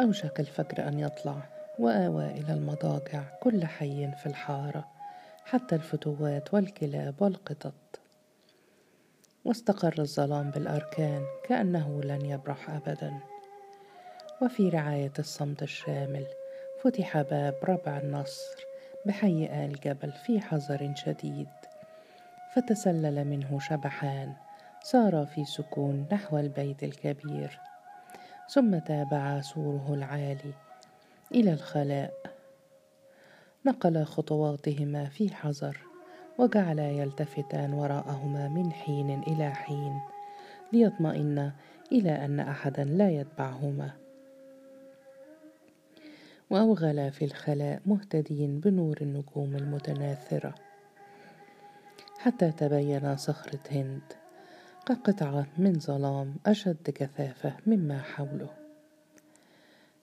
[0.00, 1.42] أوشك الفجر أن يطلع
[1.78, 4.88] وآوى إلى المضاجع كل حي في الحارة
[5.44, 8.00] حتى الفتوات والكلاب والقطط.
[9.44, 13.20] واستقر الظلام بالأركان كأنه لن يبرح أبدا.
[14.42, 16.26] وفي رعاية الصمت الشامل
[16.82, 18.64] فتح باب ربع النصر
[19.06, 21.48] بحي آل جبل في حذر شديد.
[22.54, 24.34] فتسلل منه شبحان
[24.82, 27.69] سارا في سكون نحو البيت الكبير.
[28.52, 30.54] ثم تابعا سوره العالي
[31.34, 32.12] إلى الخلاء.
[33.66, 35.76] نقلا خطواتهما في حذر
[36.38, 40.00] وجعلا يلتفتان وراءهما من حين إلى حين
[40.72, 41.52] ليطمئنا
[41.92, 43.90] إلى أن احدا لا يتبعهما.
[46.50, 50.54] واوغلا في الخلاء مهتدين بنور النجوم المتناثرة.
[52.18, 54.19] حتى تبين صخرة هند
[54.86, 58.50] كقطعة من ظلام أشد كثافة مما حوله.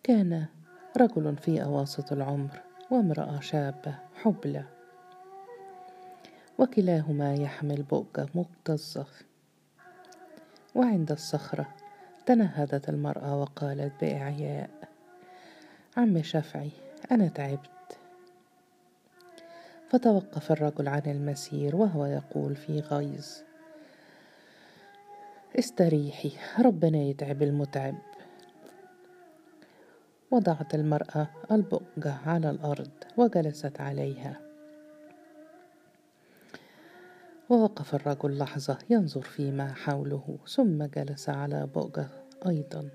[0.04, 0.46] كان
[0.98, 2.62] رجل في أواسط العمر
[2.92, 4.64] وامرأة شابة حبلى.
[6.58, 9.06] وكلاهما يحمل بؤجة مكتظة
[10.76, 11.68] وعند الصخرة
[12.26, 14.70] تنهدت المرأة وقالت بإعياء
[15.98, 16.72] عم شفعي
[17.12, 17.98] أنا تعبت.
[19.90, 23.47] فتوقف الرجل عن المسير وهو يقول في غيظ
[25.60, 27.96] استريحي ربنا يتعب المتعب.
[30.32, 34.42] وضعت المرأة البقجة على الأرض وجلست عليها.
[37.50, 42.08] ووقف الرجل لحظة ينظر فيما حوله ثم جلس على بؤجة
[42.48, 42.90] أيضا.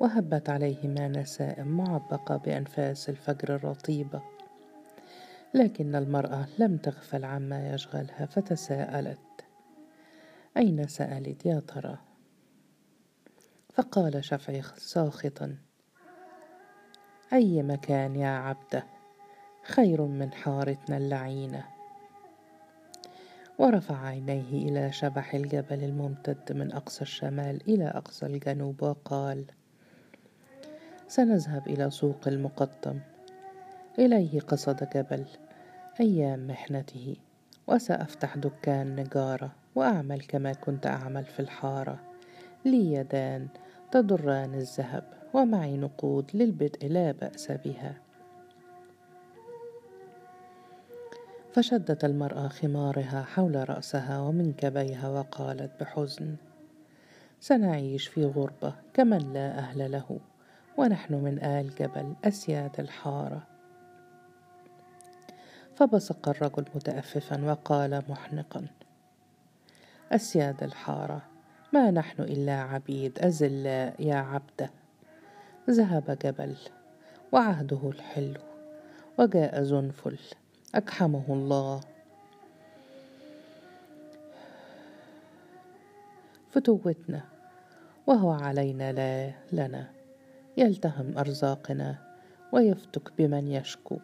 [0.00, 4.22] وهبت عليهما نسائم معبقة بأنفاس الفجر الرطيبة
[5.54, 9.41] لكن المرأة لم تغفل عما يشغلها فتساءلت.
[10.56, 11.98] أين سألت يا ترى؟
[13.72, 15.56] فقال شفعي ساخطا.
[17.32, 18.86] أي مكان يا عبده؟
[19.62, 21.64] خير من حارتنا اللعينة.
[23.58, 29.44] ورفع عينيه إلى شبح الجبل الممتد من أقصى الشمال إلى أقصى الجنوب وقال
[31.08, 33.00] سنذهب إلى سوق المقطم
[33.98, 35.26] إليه قصد جبل
[36.00, 37.16] أيام محنته
[37.66, 39.61] وسأفتح دكان نجارة.
[39.74, 41.98] وأعمل كما كنت أعمل في الحارة.
[42.64, 43.48] لي يدان
[43.90, 47.94] تضران الذهب ومعي نقود للبدء لا بأس بها.
[51.52, 56.36] فشدت المرأة خمارها حول رأسها ومنكبيها وقالت بحزن
[57.40, 60.18] سنعيش في غربة كمن لا أهل له
[60.76, 63.46] ونحن من آل جبل أسياد الحارة.
[65.74, 68.66] فبصق الرجل متأففا وقال محنقا
[70.12, 71.22] أسياد الحارة.
[71.72, 74.70] ما نحن إلا عبيد أزلاء يا عبده
[75.70, 76.56] ذهب جبل
[77.32, 78.40] وعهده الحلو
[79.18, 80.18] وجاء زنفل
[80.74, 81.80] أكحمه الله.
[86.50, 87.24] فتوتنا
[88.06, 89.90] وهو علينا لا لنا.
[90.56, 91.96] يلتهم أرزاقنا
[92.52, 93.98] ويفتك بمن يشكو.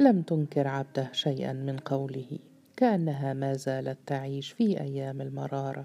[0.00, 2.38] لم تنكر عبده شيئا من قوله
[2.76, 5.84] كأنها ما زالت تعيش في أيام المرارة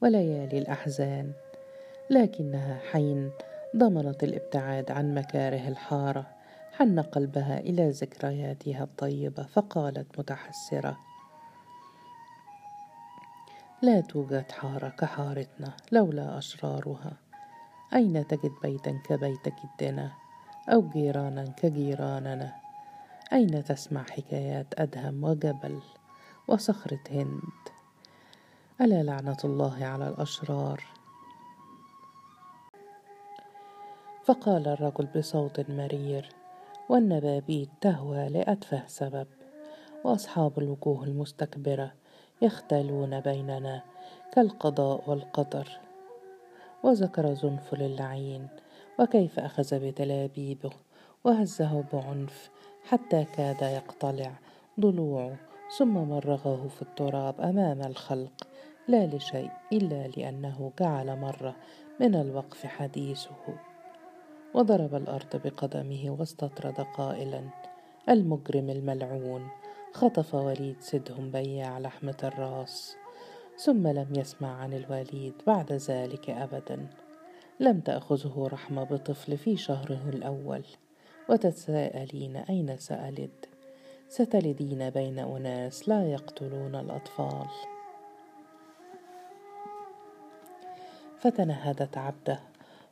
[0.00, 1.32] وليالي الأحزان
[2.10, 3.30] لكنها حين
[3.76, 6.26] ضمنت الابتعاد عن مكاره الحارة
[6.72, 10.98] حن قلبها إلى ذكرياتها الطيبة فقالت متحسرة
[13.82, 17.12] لا توجد حارة كحارتنا لولا أشرارها.
[17.94, 20.12] أين تجد بيتا كبيت جدنا
[20.68, 22.65] أو جيرانا كجيراننا؟
[23.32, 25.80] أين تسمع حكايات أدهم وجبل
[26.48, 27.40] وصخرة هند
[28.80, 30.84] ألا لعنة الله على الأشرار؟
[34.24, 36.28] فقال الرجل بصوت مرير
[36.88, 39.26] والنبابيت تهوى لأتفه سبب
[40.04, 41.92] وأصحاب الوجوه المستكبرة
[42.42, 43.82] يختالون بيننا
[44.32, 45.68] كالقضاء والقدر.
[46.82, 48.48] وذكر زنفل اللعين
[48.98, 50.70] وكيف أخذ بتلابيبه
[51.24, 52.50] وهزه بعنف
[52.88, 54.32] حتى كاد يقتلع.
[54.80, 55.36] ضلوعه
[55.78, 58.48] ثم مرغه في التراب أمام الخلق.
[58.88, 61.56] لا لشيء إلا لأنه جعل مرة
[62.00, 63.54] من الوقف حديثه.
[64.54, 67.42] وضرب الأرض بقدمه واستطرد قائلا.
[68.08, 69.48] المجرم الملعون.
[69.92, 72.96] خطف وليد سدهم بياع لحمة الراس.
[73.56, 76.86] ثم لم يسمع عن الوليد بعد ذلك ابدا.
[77.60, 80.62] لم تأخذه رحمة بطفل في شهره الأول.
[81.28, 83.30] وتتساءلين أين سألد؟
[84.08, 87.46] ستلدين بين أناس لا يقتلون الأطفال.
[91.18, 92.40] فتنهدت عبده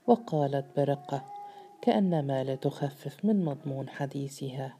[0.06, 1.24] وقالت برقة
[1.82, 4.76] كأنما لتخفف من مضمون حديثها.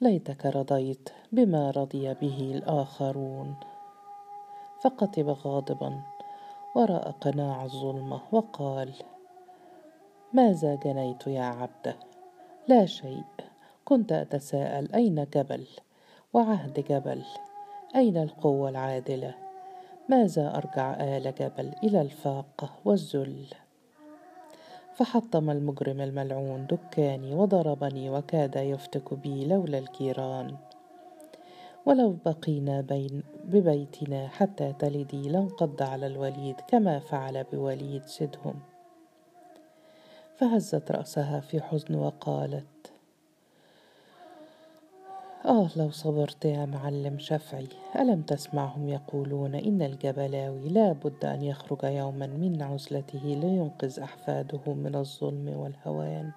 [0.00, 3.54] ليتك رضيت بما رضي به الآخرون.
[4.80, 6.02] فقطب غاضبا
[6.74, 8.94] ورأى قناع الظلمة وقال
[10.32, 11.96] ماذا جنيت يا عبده
[12.68, 13.24] لا شيء.
[13.84, 15.66] كنت أتساءل أين جبل؟
[16.32, 17.22] وعهد جبل.
[17.96, 19.34] أين القوة العادلة؟
[20.08, 23.46] ماذا أرجع آل جبل إلى الفاقة والذل؟
[24.94, 30.56] فحطم المجرم الملعون دكاني وضربني وكاد يفتك بي لولا الجيران
[31.86, 38.54] ولو بقينا بين ببيتنا حتى تلدي لانقض على الوليد كما فعل بوليد سدهم.
[40.38, 42.92] فهزت رأسها في حزن وقالت
[45.44, 51.78] آه لو صبرت يا معلم شفعي ألم تسمعهم يقولون إن الجبلاوي لا بد أن يخرج
[51.84, 56.32] يوما من عزلته لينقذ أحفاده من الظلم والهوان.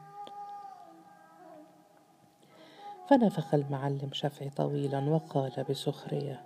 [3.10, 6.42] فنفخ المعلم شفعي طويلا وقال بسخرية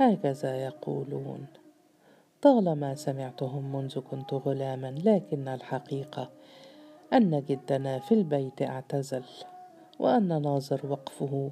[0.00, 1.46] هكذا يقولون
[2.42, 6.30] طالما سمعتهم منذ كنت غلاما لكن الحقيقة
[7.12, 9.24] أن جدنا في البيت اعتزل
[9.98, 11.50] وأن ناظر وقفه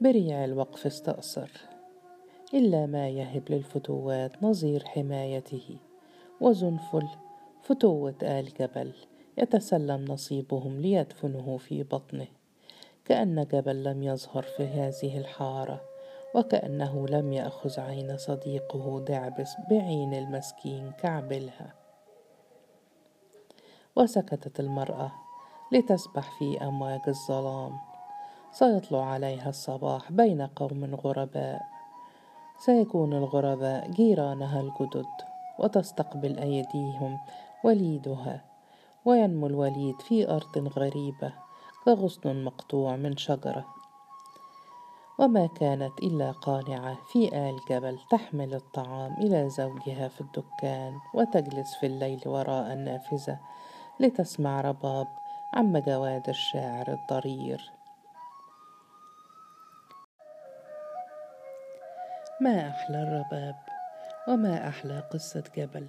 [0.00, 1.50] بريع الوقف استأثر
[2.54, 5.76] إلا ما يهب للفتوات نظير حمايته
[6.40, 7.08] وزنفل
[7.62, 8.92] فتوة آل جبل
[9.38, 12.26] يتسلم نصيبهم ليدفنه في بطنه
[13.04, 15.93] كأن جبل لم يظهر في هذه الحارة.
[16.34, 21.74] وكأنه لم يأخذ عين صديقه دعبس بعين المسكين كعبلها.
[23.96, 25.12] وسكتت المرأة
[25.72, 27.78] لتسبح في أمواج الظلام.
[28.52, 31.60] سيطلع عليها الصباح بين قوم غرباء.
[32.58, 35.06] سيكون الغرباء جيرانها الجدد
[35.58, 37.18] وتستقبل أيديهم
[37.64, 38.44] وليدها
[39.04, 41.32] وينمو الوليد في أرض غريبة
[41.84, 43.73] كغصن مقطوع من شجرة.
[45.18, 51.86] وما كانت إلا قانعة في آل جبل تحمل الطعام إلى زوجها في الدكان وتجلس في
[51.86, 53.38] الليل وراء النافذة
[54.00, 55.06] لتسمع رباب
[55.54, 57.70] عم جواد الشاعر الضرير.
[62.40, 63.56] ما أحلى الرباب
[64.28, 65.88] وما أحلى قصة جبل؟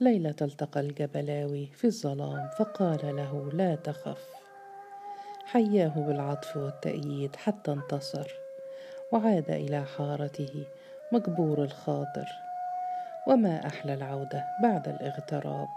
[0.00, 4.41] ليلة التقى الجبلاوي في الظلام فقال له لا تخف.
[5.52, 8.34] حياه بالعطف والتأييد حتى انتصر
[9.12, 10.66] وعاد إلى حارته
[11.12, 12.28] مجبور الخاطر
[13.26, 15.68] وما أحلى العودة بعد الاغتراب.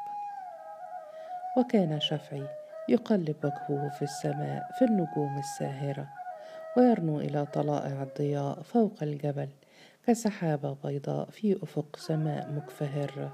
[1.57, 2.47] وكان شفعي
[2.89, 6.07] يقلب وجهه في السماء في النجوم الساهرة
[6.77, 9.49] ويرنو إلى طلائع الضياء فوق الجبل
[10.07, 13.33] كسحابة بيضاء في أفق سماء مكفهرة.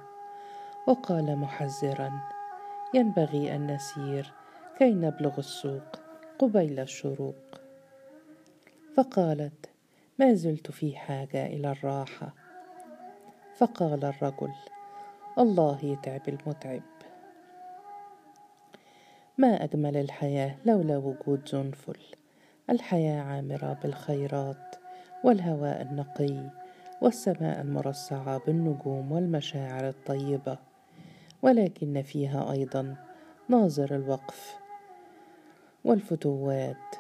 [0.87, 2.11] وقال محذرا
[2.93, 4.33] ينبغي أن نسير
[4.77, 6.00] كي نبلغ السوق
[6.41, 7.61] قبيل الشروق.
[8.95, 9.69] فقالت
[10.19, 12.33] ما زلت في حاجة إلى الراحة.
[13.57, 14.53] فقال الرجل
[15.39, 16.81] الله يتعب المتعب.
[19.37, 21.99] ما أجمل الحياة لولا وجود زنفل.
[22.69, 24.75] الحياة عامرة بالخيرات
[25.23, 26.49] والهواء النقي
[27.01, 30.57] والسماء المرصعة بالنجوم والمشاعر الطيبة
[31.41, 32.95] ولكن فيها أيضا
[33.49, 34.60] ناظر الوقف
[35.85, 36.95] والفتوات.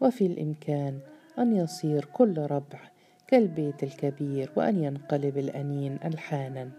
[0.00, 0.98] وفي الإمكان
[1.38, 2.78] أن يصير كل ربع
[3.26, 6.70] كالبيت الكبير وأن ينقلب الأنين ألحانا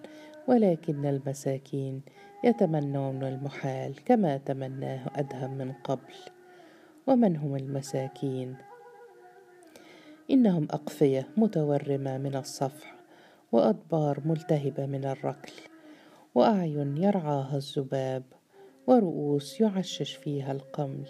[0.47, 2.01] ولكن المساكين
[2.43, 6.13] يتمنون المحال كما تمناه أدهم من قبل.
[7.07, 8.55] ومن هم المساكين؟
[10.31, 12.95] إنهم أقفية متورمة من الصفح
[13.51, 15.53] وأدبار ملتهبة من الركل
[16.35, 18.23] وأعين يرعاها الذباب
[18.87, 21.07] ورؤوس يعشش فيها القمل.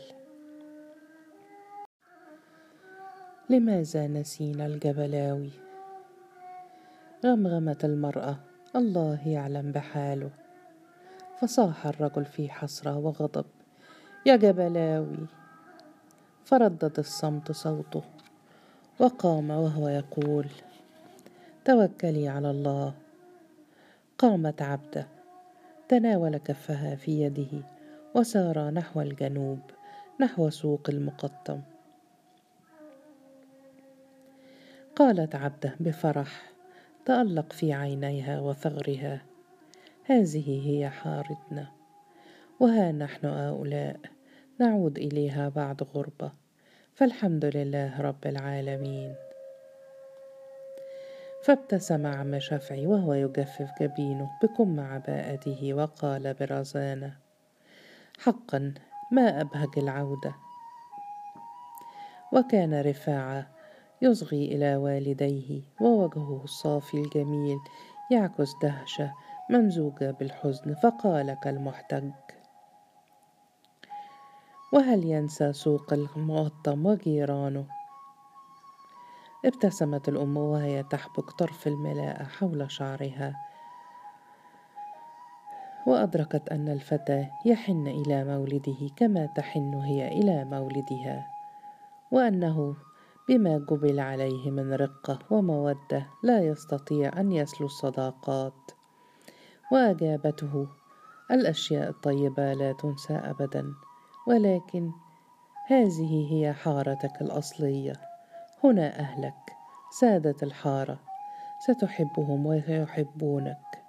[3.50, 5.52] لماذا نسينا الجبلاوي؟
[7.26, 8.38] غمغمت المرأة
[8.76, 10.30] الله يعلم بحاله.
[11.42, 13.46] فصاح الرجل في حسرة وغضب.
[14.26, 15.28] يا جبلاوي!
[16.46, 18.04] فردد الصمت صوته
[19.00, 20.48] وقام وهو يقول
[21.66, 22.94] توكلي على الله.
[24.18, 25.19] قامت عبده
[25.90, 27.64] تناول كفها في يده
[28.16, 29.60] وسار نحو الجنوب
[30.20, 31.62] نحو سوق المقطم.
[34.96, 36.52] قالت عبده بفرح
[37.06, 39.22] تألق في عينيها وثغرها
[40.04, 41.72] هذه هي حارتنا
[42.60, 44.00] وها نحن هؤلاء
[44.60, 46.32] نعود إليها بعد غربة.
[46.94, 49.16] فالحمد لله رب العالمين.
[51.44, 57.16] فابتسم عم شفعي وهو يجفف جبينه بكم عباءته وقال برزانة
[58.20, 58.74] حقا
[59.12, 60.36] ما أبهج العودة.
[62.34, 63.48] وكان رفاعة
[64.02, 67.58] يصغي إلى والديه ووجهه الصافي الجميل
[68.12, 69.14] يعكس دهشة
[69.50, 72.12] ممزوجة بالحزن فقال كالمحتج.
[74.74, 77.79] وهل ينسى سوق المقطم وجيرانه
[79.46, 83.36] ابتسمت الأم وهي تحبك طرف الملاءة حول شعرها.
[85.88, 91.28] وأدركت أن الفتى يحن إلى مولده كما تحن هي إلى مولدها
[92.12, 92.76] وأنه
[93.30, 98.72] بما جبل عليه من رقة ومودة لا يستطيع أن يسلو الصداقات.
[99.72, 100.68] وأجابته
[101.32, 103.74] الأشياء الطيبة لا تنسى أبدا
[104.28, 104.92] ولكن
[105.68, 108.09] هذه هي حارتك الأصلية.
[108.64, 109.56] هنا أهلك
[110.00, 111.00] سادة الحارة.
[111.60, 113.84] ستحبهم ويحبونك.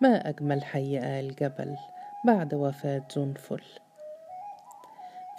[0.00, 1.76] ما أجمل حي آل جبل
[2.24, 3.62] بعد وفاة زنفل.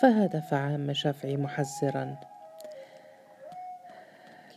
[0.02, 2.16] فهدف عم شفعي محذرا.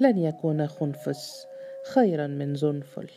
[0.01, 1.47] لن يكون خنفس
[1.95, 3.11] خيرا من زنفل.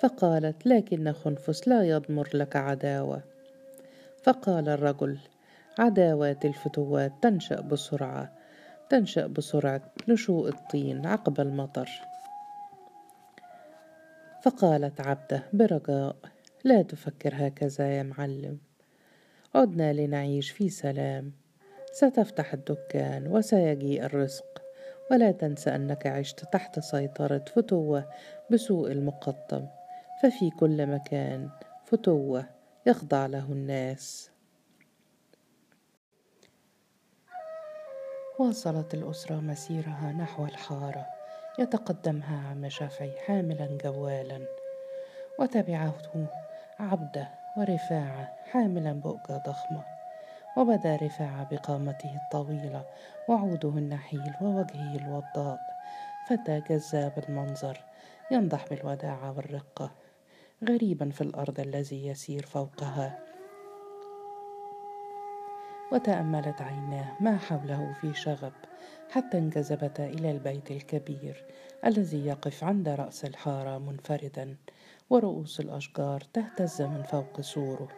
[0.00, 3.20] فقالت لكن خنفس لا يضمر لك عداوة.
[4.22, 5.18] فقال الرجل
[5.78, 8.37] عداوات الفتوات تنشأ بسرعة
[8.90, 11.90] تنشأ بسرعة نشوء الطين عقب المطر.
[14.42, 16.16] فقالت عبده برجاء
[16.64, 18.58] لا تفكر هكذا يا معلم.
[19.54, 21.32] عدنا لنعيش في سلام.
[21.92, 24.62] ستفتح الدكان وسيجيء الرزق.
[25.10, 28.10] ولا تنس أنك عشت تحت سيطرة فتوة
[28.50, 29.66] بسوء المقطم.
[30.22, 31.50] ففي كل مكان
[31.84, 32.46] فتوة
[32.86, 34.30] يخضع له الناس.
[38.38, 41.06] واصلت الأسرة مسيرها نحو الحارة
[41.58, 44.46] يتقدمها عم شافعي حاملا جوالا
[45.38, 46.26] وتبعته
[46.80, 49.82] عبده ورفاعة حاملا بؤجة ضخمة
[50.56, 52.84] وبدأ رفاعة بقامته الطويلة
[53.28, 55.58] وعوده النحيل ووجهه الوضاء
[56.28, 57.80] فتى جذاب المنظر
[58.30, 59.90] ينضح بالوداعة والرقة
[60.68, 63.27] غريبا في الأرض الذي يسير فوقها.
[65.92, 68.52] وتأملت عيناه ما حوله في شغب
[69.10, 71.44] حتى انجذبتا إلى البيت الكبير
[71.86, 74.56] الذي يقف عند رأس الحارة منفردا
[75.10, 77.88] ورؤوس الأشجار تهتز من فوق سوره.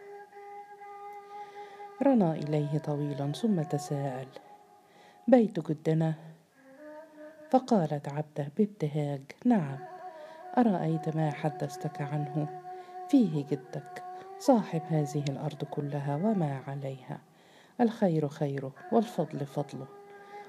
[2.03, 4.29] رنى إليه طويلا ثم تساءل
[5.29, 6.15] بيت جدنا؟
[7.51, 9.79] فقالت عبده بابتهاج نعم
[10.59, 12.61] أرأيت ما حدثتك عنه؟
[13.09, 14.03] فيه جدك
[14.39, 17.30] صاحب هذه الأرض كلها وما عليها.
[17.81, 19.87] الخير خيره والفضل فضله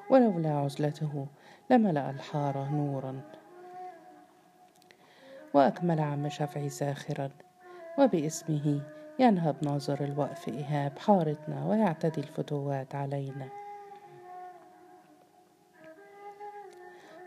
[0.09, 1.27] ولولا عزلته
[1.69, 3.21] لملأ الحارة نورا.
[5.53, 7.29] وأكمل عم شفعي ساخرا
[7.99, 8.81] وباسمه
[9.19, 13.49] ينهب ناظر الوقف إهاب حارتنا ويعتدي الفتوات علينا.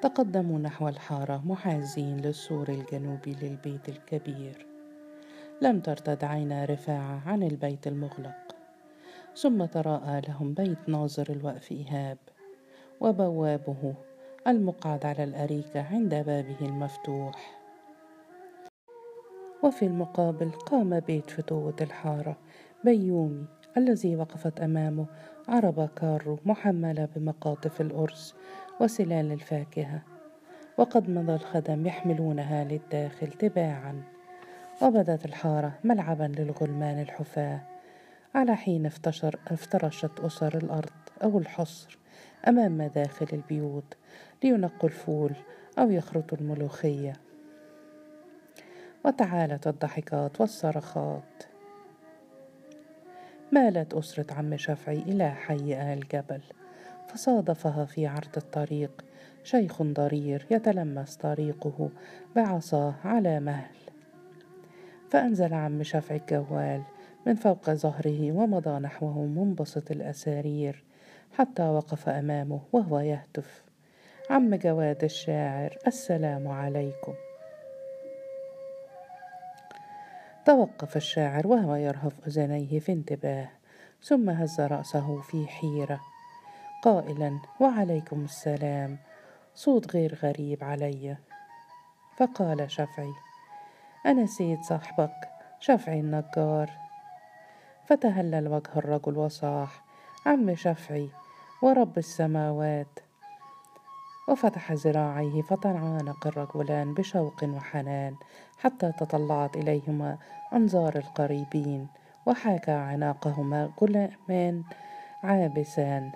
[0.02, 4.66] تقدموا نحو الحارة محاذين للسور الجنوبي للبيت الكبير.
[5.62, 8.53] لم ترتد عينا رفاعة عن البيت المغلق.
[9.36, 12.18] ثم تراءى لهم بيت ناظر الوقف إيهاب
[13.00, 13.94] وبوابه
[14.46, 17.60] المقعد على الأريكة عند بابه المفتوح.
[19.62, 22.36] وفي المقابل قام بيت فتوة الحارة
[22.84, 23.44] بيومي
[23.76, 25.06] الذي وقفت أمامه
[25.48, 28.34] عربة كارو محملة بمقاطف الأرز
[28.80, 30.02] وسلال الفاكهة
[30.78, 34.02] وقد مضى الخدم يحملونها للداخل تباعا
[34.82, 37.73] وبدت الحارة ملعبا للغلمان الحفاة.
[38.34, 40.90] على حين افتشر افترشت أسر الأرض
[41.22, 41.98] أو الحصر
[42.48, 43.96] أمام مداخل البيوت
[44.44, 45.32] لينقوا الفول
[45.78, 47.12] أو يخرطوا الملوخية.
[49.04, 51.42] وتعالت الضحكات والصرخات.
[53.52, 56.40] مالت أسرة عم شفعي إلى حي آل جبل
[57.08, 59.04] فصادفها في عرض الطريق.
[59.44, 61.90] شيخ ضرير يتلمس طريقه
[62.36, 63.76] بعصاه على مهل.
[65.10, 66.82] فأنزل عم شفعي الجوال
[67.26, 70.84] من فوق ظهره ومضى نحوه منبسط الأسارير
[71.38, 73.64] حتى وقف أمامه وهو يهتف.
[74.30, 77.14] عم جواد الشاعر السلام عليكم.
[80.46, 83.48] توقف الشاعر وهو يرهف أذنيه في انتباه
[84.02, 86.00] ثم هز رأسه في حيرة.
[86.82, 88.98] قائلا وعليكم السلام
[89.54, 91.16] صوت غير غريب علي.
[92.16, 93.12] فقال شفعي
[94.06, 95.28] أنا سيد صاحبك
[95.60, 96.83] شفعي النجار.
[97.88, 99.84] فتهلل وجه الرجل وصاح
[100.26, 101.08] عم شفعي
[101.62, 102.98] ورب السماوات.
[104.28, 108.14] وفتح ذراعيه فتعانق الرجلان بشوق وحنان
[108.58, 110.18] حتى تطلعت إليهما
[110.52, 111.88] أنظار القريبين
[112.26, 114.64] وحاكى عناقهما غلامان
[115.22, 116.12] عابسان.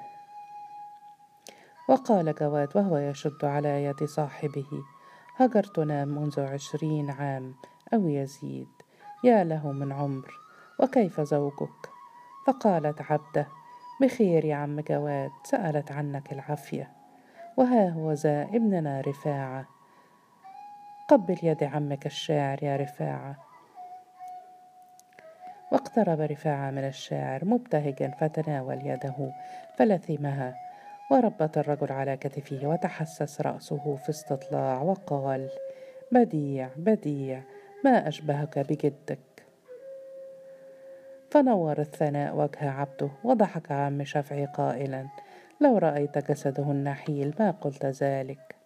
[1.89, 4.83] وقال جواد وهو يشد على يد صاحبه
[5.37, 7.55] هجرتنا منذ عشرين عام
[7.95, 8.69] أو يزيد
[9.25, 10.48] يا له من عمر.
[10.79, 11.91] وكيف زوجك؟
[12.47, 13.47] فقالت عبده
[14.01, 16.93] بخير يا عم جواد سألت عنك العافية.
[17.57, 19.67] وها هو ذا ابننا رفاعة.
[21.09, 23.37] قبل يد عمك الشاعر يا رفاعة.
[25.73, 29.33] واقترب رفاعة من الشاعر مبتهجا فتناول يده
[29.77, 30.55] فلثمها
[31.11, 35.51] وربط الرجل على كتفه وتحسس رأسه في استطلاع وقال
[36.13, 37.43] بديع بديع
[37.85, 39.28] ما أشبهك بجدك.
[41.31, 45.07] فنور الثناء وجه عبده وضحك عم شفعي قائلا
[45.61, 48.57] لو رأيت جسده النحيل ما قلت ذلك.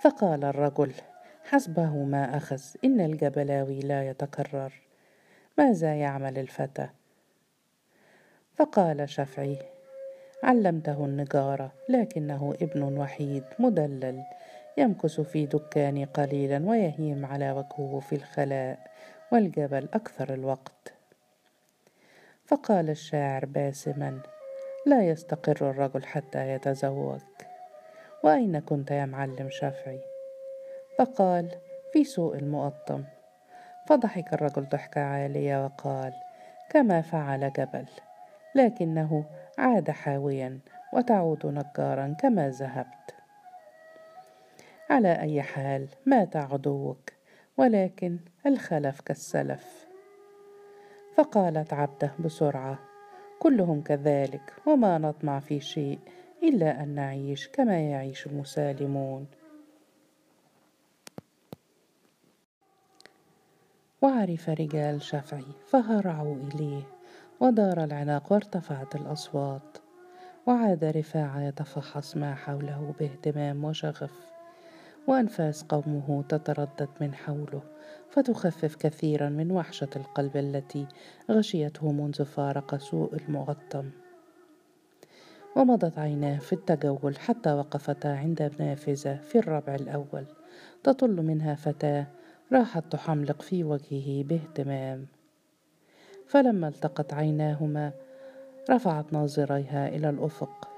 [0.00, 0.92] فقال الرجل
[1.44, 4.72] حسبه ما أخذ إن الجبلاوي لا يتكرر.
[5.58, 6.88] ماذا يعمل الفتى؟
[8.54, 9.58] فقال شفعي
[10.42, 14.22] علمته النجارة لكنه ابن وحيد مدلل
[14.78, 18.78] يمكث في دكاني قليلا ويهيم على وجهه في الخلاء
[19.32, 20.92] والجبل أكثر الوقت.
[22.46, 24.20] فقال الشاعر باسما
[24.86, 27.20] لا يستقر الرجل حتى يتزوج.
[28.24, 30.00] وأين كنت يا معلم شافعي؟
[30.98, 31.48] فقال
[31.92, 33.04] في سوق المقطم
[33.86, 36.12] فضحك الرجل ضحكة عالية وقال
[36.70, 37.86] كما فعل جبل.
[38.54, 39.24] لكنه
[39.58, 40.58] عاد حاويا
[40.92, 43.14] وتعود نجارا كما ذهبت.
[44.90, 47.15] على أي حال مات عدوك.
[47.56, 49.86] ولكن الخلف كالسلف.
[51.14, 52.78] فقالت عبده بسرعة
[53.38, 55.98] كلهم كذلك وما نطمع في شيء
[56.42, 59.26] إلا أن نعيش كما يعيش المسالمون.
[64.02, 66.82] وعرف رجال شفعي فهرعوا إليه
[67.40, 69.78] ودار العناق وارتفعت الأصوات
[70.46, 74.35] وعاد رفاعة يتفحص ما حوله باهتمام وشغف.
[75.06, 77.62] وأنفاس قومه تتردد من حوله
[78.10, 80.86] فتخفف كثيرا من وحشة القلب التي
[81.30, 83.90] غشيته منذ فارق سوء المغطم.
[85.56, 90.24] ومضت عيناه في التجول حتى وقفتا عند نافذة في الربع الأول.
[90.82, 92.06] تطل منها فتاة
[92.52, 95.06] راحت تحملق في وجهه باهتمام.
[96.26, 97.92] فلما التقت عيناهما
[98.70, 100.68] رفعت ناظريها إلى الأفق.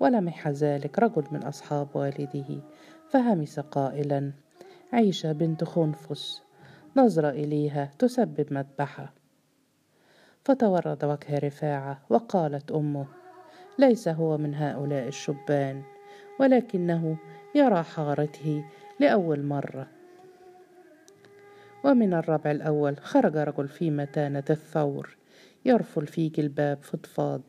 [0.00, 2.60] ولمح ذلك رجل من أصحاب والده
[3.10, 4.32] فهمس قائلا
[4.92, 6.42] عيشة بنت خنفس
[6.96, 9.12] نظر إليها تسبب مذبحة.
[10.44, 13.06] فتورد وجه رفاعة وقالت أمه
[13.78, 15.82] ليس هو من هؤلاء الشبان
[16.40, 17.18] ولكنه
[17.54, 18.64] يرى حارته
[19.00, 19.88] لأول مرة.
[21.84, 25.16] ومن الربع الأول خرج رجل في متانة الثور
[25.64, 27.42] يرفل في جلباب فضفاض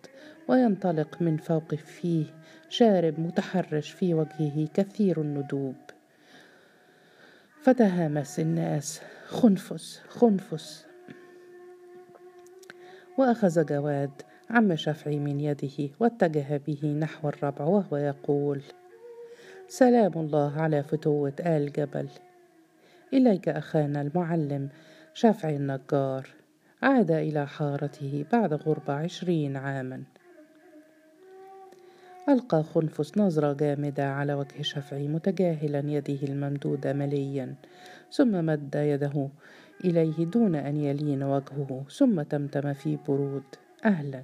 [0.47, 2.25] وينطلق من فوق فيه
[2.69, 5.75] شارب متحرش في وجهه كثير الندوب.
[7.61, 9.01] فتهامس الناس.
[9.27, 10.85] خنفس خنفس.
[13.17, 14.11] وأخذ جواد
[14.49, 18.61] عم شفعي من يده واتجه به نحو الربع وهو يقول
[19.67, 22.09] سلام الله على فتوة آل جبل.
[23.13, 24.69] إليك أخانا المعلم
[25.13, 26.29] شافعي النجار.
[26.81, 30.03] عاد إلى حارته بعد غربة عشرين عاما.
[32.29, 37.55] ألقى خنفس نظرة جامدة على وجه شفعي متجاهلا يده الممدودة مليا
[38.11, 39.29] ثم مد يده
[39.85, 43.43] إليه دون أن يلين وجهه ثم تمتم في برود.
[43.85, 44.23] أهلا.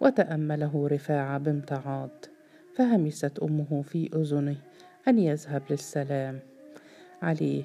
[0.00, 2.10] وتأمله رفاعة بامتعاض.
[2.74, 4.56] فهمست أمه في أذنه
[5.08, 6.40] أن يذهب للسلام
[7.22, 7.64] عليه.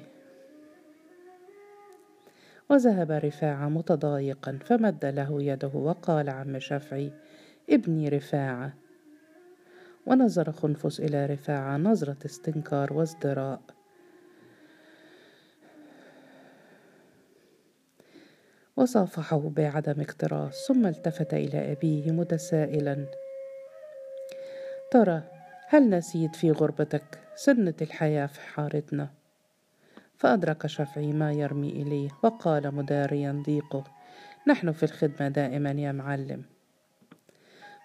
[2.70, 7.12] وذهب رفاعة متضايقا فمد له يده وقال عم شفعي
[7.70, 8.74] ابني رفاعة.
[10.06, 13.60] ونظر خنفس إلى رفاعة نظرة استنكار وازدراء.
[18.76, 23.06] وصافحه بعدم اكتراث ثم التفت إلى أبيه متسائلا
[24.90, 25.22] ترى
[25.68, 29.10] هل نسيت في غربتك سنة الحياة في حارتنا؟
[30.16, 33.84] فأدرك شفعي ما يرمي إليه وقال مداريا ضيقه
[34.48, 36.53] نحن في الخدمة دائما يا معلم.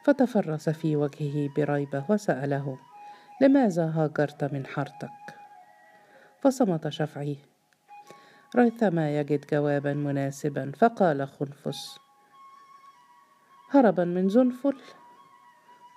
[0.09, 2.77] فتفرس في وجهه بريبة وسأله
[3.41, 5.35] لماذا هاجرت من حارتك؟
[6.39, 7.37] فصمت شفعي
[8.55, 10.71] ريثما يجد جوابا مناسبا.
[10.77, 11.99] فقال خنفس
[13.71, 14.77] هربا من زنفل.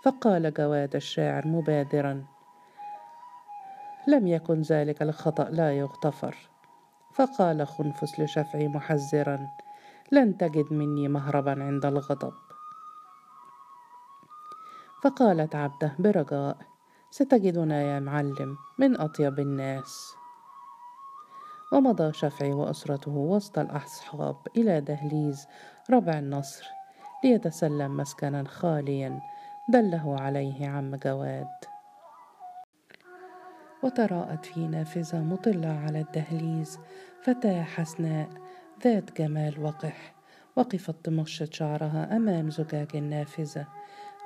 [0.04, 2.24] فقال جواد الشاعر مبادرا
[4.08, 6.36] لم يكن ذلك الخطأ لا يغتفر.
[7.14, 9.48] فقال خنفس لشفعي محذرا
[10.12, 12.51] لن تجد مني مهربا عند الغضب.
[15.02, 16.56] فقالت عبده برجاء
[17.10, 20.14] ستجدنا يا معلم من أطيب الناس.
[21.72, 25.46] ومضى شفعي وأسرته وسط الأصحاب إلى دهليز
[25.90, 26.64] ربع النصر
[27.24, 29.20] ليتسلم مسكنا خاليا
[29.68, 31.48] دله عليه عم جواد.
[33.82, 36.78] وتراءت في نافذة مطلة على الدهليز
[37.22, 38.28] فتاة حسناء
[38.84, 40.14] ذات جمال وقح
[40.56, 43.66] وقفت تمشط شعرها أمام زجاج النافذة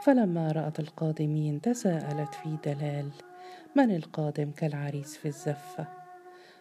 [0.02, 3.11] فلما رأت القادمين تساءلت في دلال
[3.76, 5.87] من القادم كالعريس في الزفة؟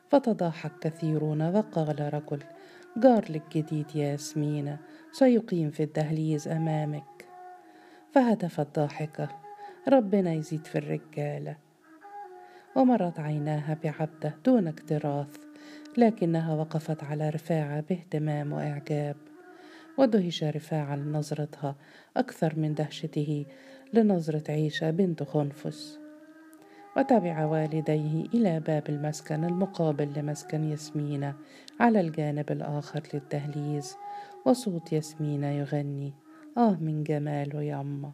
[0.10, 2.44] فتضاحك كثيرون وقال رجل
[2.98, 4.78] جار لك جديد يا ياسمينة
[5.12, 7.26] سيقيم في الدهليز أمامك.
[8.12, 9.30] فهتفت ضاحكة
[9.88, 11.56] ربنا يزيد في الرجالة
[12.76, 15.38] ومرت عيناها بعبدة دون اكتراث
[15.98, 19.35] لكنها وقفت على رفاعة باهتمام وإعجاب.
[19.98, 21.76] ودهش رفاعة لنظرتها
[22.18, 23.46] أكثر من دهشته
[23.94, 26.00] لنظرة عيشة بنت خنفس.
[26.98, 31.36] وتبع والديه إلى باب المسكن المقابل لمسكن ياسمينة
[31.80, 33.96] على الجانب الآخر للدهليز
[34.46, 36.14] وصوت ياسمينة يغني
[36.58, 38.12] آه من جماله يما